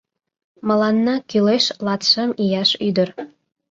Мыланна 0.67 1.15
кӱлеш 1.29 1.65
латшым 1.85 2.29
ияш 2.43 2.69
ӱдыр. 2.87 3.09